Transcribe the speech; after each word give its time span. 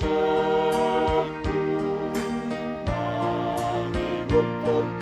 Thank 0.00 0.04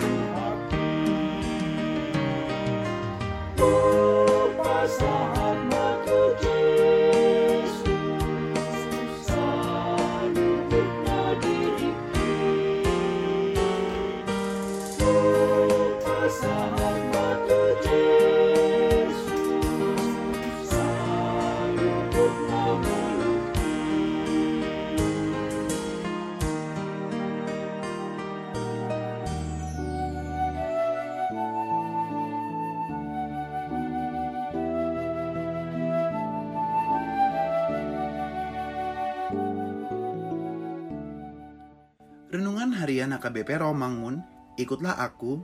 Harian 42.81 43.13
AKBP 43.13 43.61
Romangun, 43.61 44.25
ikutlah 44.57 44.97
aku, 44.97 45.37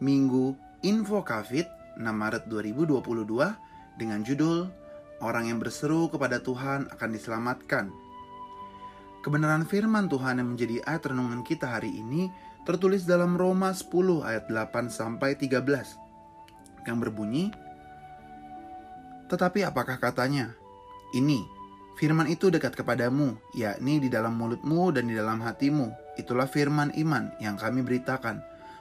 Minggu 0.00 0.56
Info 0.80 1.20
Covid 1.20 1.68
6 2.00 2.08
Maret 2.08 2.48
2022 2.48 2.96
dengan 4.00 4.24
judul 4.24 4.72
Orang 5.18 5.50
yang 5.50 5.58
berseru 5.58 6.06
kepada 6.08 6.38
Tuhan 6.38 6.88
akan 6.88 7.10
diselamatkan. 7.10 7.90
Kebenaran 9.20 9.66
firman 9.66 10.06
Tuhan 10.06 10.40
yang 10.40 10.54
menjadi 10.54 10.78
ayat 10.86 11.10
renungan 11.10 11.42
kita 11.42 11.66
hari 11.66 11.90
ini 11.90 12.30
tertulis 12.62 13.02
dalam 13.04 13.34
Roma 13.36 13.74
10 13.74 13.90
ayat 14.22 14.46
8 14.48 14.88
sampai 14.88 15.34
13 15.36 16.88
yang 16.88 17.02
berbunyi 17.02 17.52
Tetapi 19.28 19.60
apakah 19.66 20.00
katanya? 20.00 20.56
Ini 21.12 21.57
firman 21.98 22.30
itu 22.30 22.46
dekat 22.54 22.78
kepadamu, 22.78 23.34
yakni 23.58 23.98
di 23.98 24.06
dalam 24.06 24.38
mulutmu 24.38 24.94
dan 24.94 25.10
di 25.10 25.18
dalam 25.18 25.42
hatimu. 25.42 26.14
Itulah 26.14 26.46
firman 26.46 26.94
iman 26.94 27.34
yang 27.42 27.58
kami 27.58 27.82
beritakan. 27.82 28.38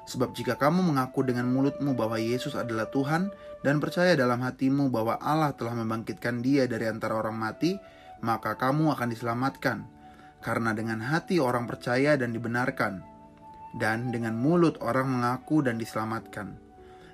Sebab 0.08 0.32
jika 0.38 0.56
kamu 0.56 0.94
mengaku 0.94 1.26
dengan 1.26 1.50
mulutmu 1.52 1.98
bahwa 1.98 2.16
Yesus 2.16 2.56
adalah 2.56 2.88
Tuhan 2.94 3.28
dan 3.66 3.82
percaya 3.84 4.16
dalam 4.16 4.40
hatimu 4.40 4.88
bahwa 4.88 5.20
Allah 5.20 5.52
telah 5.58 5.76
membangkitkan 5.76 6.40
dia 6.46 6.70
dari 6.70 6.88
antara 6.88 7.18
orang 7.18 7.36
mati, 7.36 7.76
maka 8.22 8.56
kamu 8.56 8.94
akan 8.94 9.10
diselamatkan. 9.12 9.78
Karena 10.40 10.72
dengan 10.72 11.02
hati 11.02 11.42
orang 11.42 11.66
percaya 11.66 12.16
dan 12.16 12.32
dibenarkan, 12.32 13.02
dan 13.76 14.14
dengan 14.14 14.38
mulut 14.38 14.80
orang 14.80 15.10
mengaku 15.10 15.66
dan 15.66 15.76
diselamatkan. 15.76 16.56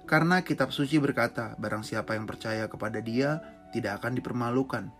Karena 0.03 0.43
kitab 0.43 0.69
suci 0.75 0.99
berkata, 0.99 1.55
barang 1.57 1.81
siapa 1.87 2.13
yang 2.13 2.27
percaya 2.27 2.67
kepada 2.67 2.99
dia 2.99 3.39
tidak 3.71 4.03
akan 4.03 4.19
dipermalukan. 4.19 4.91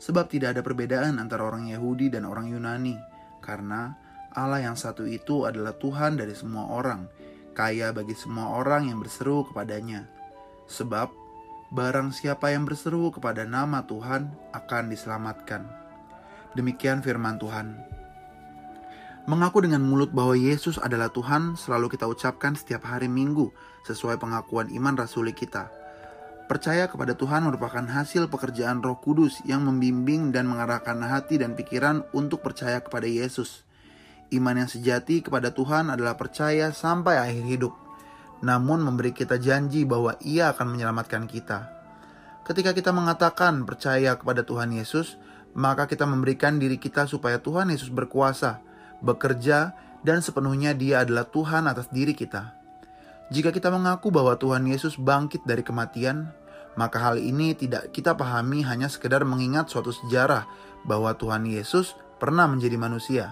Sebab 0.00 0.32
tidak 0.32 0.56
ada 0.56 0.62
perbedaan 0.64 1.20
antara 1.20 1.44
orang 1.44 1.68
Yahudi 1.68 2.08
dan 2.08 2.24
orang 2.24 2.48
Yunani, 2.48 2.96
karena 3.44 3.92
Allah 4.32 4.64
yang 4.64 4.74
satu 4.78 5.04
itu 5.04 5.44
adalah 5.44 5.76
Tuhan 5.76 6.16
dari 6.16 6.32
semua 6.32 6.72
orang, 6.72 7.04
kaya 7.52 7.92
bagi 7.92 8.16
semua 8.16 8.56
orang 8.56 8.88
yang 8.88 8.98
berseru 9.02 9.44
kepadanya. 9.44 10.08
Sebab 10.70 11.12
barang 11.68 12.16
siapa 12.16 12.48
yang 12.48 12.64
berseru 12.64 13.12
kepada 13.12 13.44
nama 13.44 13.84
Tuhan 13.84 14.32
akan 14.56 14.84
diselamatkan. 14.88 15.68
Demikian 16.56 17.04
firman 17.04 17.36
Tuhan. 17.36 17.78
Mengaku 19.28 19.62
dengan 19.62 19.84
mulut 19.84 20.10
bahwa 20.10 20.32
Yesus 20.34 20.80
adalah 20.80 21.12
Tuhan 21.12 21.54
selalu 21.54 21.92
kita 21.92 22.08
ucapkan 22.08 22.56
setiap 22.56 22.88
hari 22.88 23.06
Minggu 23.06 23.52
sesuai 23.84 24.16
pengakuan 24.16 24.72
iman 24.72 24.96
rasuli 24.96 25.30
kita. 25.36 25.79
Percaya 26.50 26.90
kepada 26.90 27.14
Tuhan 27.14 27.46
merupakan 27.46 27.86
hasil 27.86 28.26
pekerjaan 28.26 28.82
Roh 28.82 28.98
Kudus 28.98 29.38
yang 29.46 29.62
membimbing 29.62 30.34
dan 30.34 30.50
mengarahkan 30.50 30.98
hati 30.98 31.38
dan 31.38 31.54
pikiran 31.54 32.02
untuk 32.10 32.42
percaya 32.42 32.82
kepada 32.82 33.06
Yesus. 33.06 33.62
Iman 34.34 34.58
yang 34.58 34.66
sejati 34.66 35.22
kepada 35.22 35.54
Tuhan 35.54 35.94
adalah 35.94 36.18
percaya 36.18 36.74
sampai 36.74 37.22
akhir 37.22 37.46
hidup, 37.46 37.70
namun 38.42 38.82
memberi 38.82 39.14
kita 39.14 39.38
janji 39.38 39.86
bahwa 39.86 40.18
Ia 40.26 40.50
akan 40.50 40.74
menyelamatkan 40.74 41.30
kita. 41.30 41.70
Ketika 42.42 42.74
kita 42.74 42.90
mengatakan 42.90 43.62
percaya 43.62 44.18
kepada 44.18 44.42
Tuhan 44.42 44.74
Yesus, 44.74 45.22
maka 45.54 45.86
kita 45.86 46.02
memberikan 46.02 46.58
diri 46.58 46.82
kita 46.82 47.06
supaya 47.06 47.38
Tuhan 47.38 47.70
Yesus 47.70 47.94
berkuasa, 47.94 48.58
bekerja, 48.98 49.78
dan 50.02 50.18
sepenuhnya 50.18 50.74
Dia 50.74 51.06
adalah 51.06 51.30
Tuhan 51.30 51.70
atas 51.70 51.86
diri 51.94 52.10
kita. 52.10 52.58
Jika 53.30 53.54
kita 53.54 53.70
mengaku 53.70 54.10
bahwa 54.10 54.34
Tuhan 54.34 54.66
Yesus 54.66 54.98
bangkit 54.98 55.46
dari 55.46 55.62
kematian, 55.62 56.34
maka 56.78 57.02
hal 57.02 57.16
ini 57.18 57.54
tidak 57.58 57.90
kita 57.90 58.14
pahami 58.14 58.62
hanya 58.62 58.86
sekedar 58.86 59.26
mengingat 59.26 59.70
suatu 59.70 59.90
sejarah 59.90 60.46
bahwa 60.86 61.14
Tuhan 61.16 61.46
Yesus 61.46 61.98
pernah 62.20 62.46
menjadi 62.46 62.76
manusia. 62.78 63.24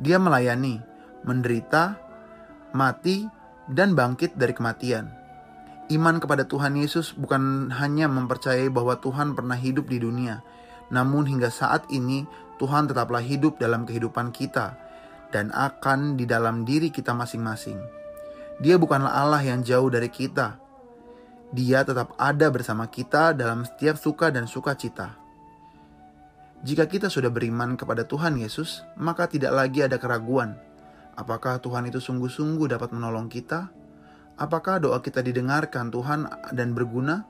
Dia 0.00 0.16
melayani, 0.16 0.80
menderita, 1.22 1.98
mati, 2.72 3.28
dan 3.68 3.92
bangkit 3.92 4.34
dari 4.34 4.56
kematian. 4.56 5.12
Iman 5.92 6.22
kepada 6.22 6.48
Tuhan 6.48 6.78
Yesus 6.78 7.12
bukan 7.12 7.68
hanya 7.74 8.08
mempercayai 8.08 8.72
bahwa 8.72 8.96
Tuhan 8.96 9.36
pernah 9.36 9.58
hidup 9.58 9.92
di 9.92 10.00
dunia, 10.00 10.40
namun 10.88 11.28
hingga 11.28 11.52
saat 11.52 11.84
ini 11.92 12.24
Tuhan 12.56 12.88
tetaplah 12.88 13.20
hidup 13.20 13.58
dalam 13.58 13.84
kehidupan 13.84 14.30
kita 14.32 14.78
dan 15.34 15.50
akan 15.50 16.14
di 16.14 16.24
dalam 16.28 16.62
diri 16.62 16.92
kita 16.94 17.10
masing-masing. 17.16 17.80
Dia 18.62 18.78
bukanlah 18.78 19.10
Allah 19.10 19.42
yang 19.42 19.64
jauh 19.66 19.90
dari 19.90 20.12
kita. 20.12 20.60
Dia 21.52 21.84
tetap 21.84 22.16
ada 22.16 22.48
bersama 22.48 22.88
kita 22.88 23.36
dalam 23.36 23.68
setiap 23.68 24.00
suka 24.00 24.32
dan 24.32 24.48
sukacita. 24.48 25.20
Jika 26.64 26.88
kita 26.88 27.12
sudah 27.12 27.28
beriman 27.28 27.76
kepada 27.76 28.08
Tuhan 28.08 28.40
Yesus, 28.40 28.80
maka 28.96 29.28
tidak 29.28 29.52
lagi 29.52 29.84
ada 29.84 30.00
keraguan. 30.00 30.56
Apakah 31.12 31.60
Tuhan 31.60 31.84
itu 31.92 32.00
sungguh-sungguh 32.00 32.72
dapat 32.72 32.96
menolong 32.96 33.28
kita? 33.28 33.68
Apakah 34.40 34.80
doa 34.80 35.04
kita 35.04 35.20
didengarkan 35.20 35.92
Tuhan 35.92 36.24
dan 36.56 36.72
berguna? 36.72 37.28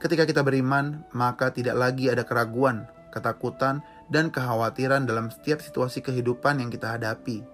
Ketika 0.00 0.24
kita 0.24 0.40
beriman, 0.40 1.04
maka 1.12 1.52
tidak 1.52 1.76
lagi 1.76 2.08
ada 2.08 2.24
keraguan, 2.24 2.88
ketakutan, 3.12 3.84
dan 4.08 4.32
kekhawatiran 4.32 5.04
dalam 5.04 5.28
setiap 5.28 5.60
situasi 5.60 6.00
kehidupan 6.00 6.56
yang 6.64 6.72
kita 6.72 6.96
hadapi. 6.96 7.44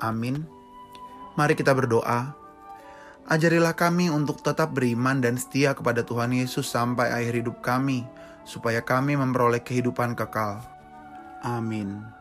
Amin. 0.00 0.48
Mari 1.36 1.52
kita 1.52 1.76
berdoa. 1.76 2.45
Ajarilah 3.26 3.74
kami 3.74 4.06
untuk 4.06 4.38
tetap 4.38 4.70
beriman 4.70 5.18
dan 5.18 5.34
setia 5.34 5.74
kepada 5.74 6.06
Tuhan 6.06 6.30
Yesus 6.30 6.70
sampai 6.70 7.10
akhir 7.10 7.42
hidup 7.42 7.58
kami 7.58 8.06
supaya 8.46 8.78
kami 8.78 9.18
memperoleh 9.18 9.58
kehidupan 9.58 10.14
kekal. 10.14 10.62
Amin. 11.42 12.15